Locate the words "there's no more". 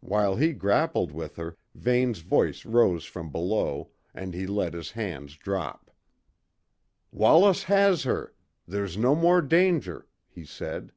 8.66-9.42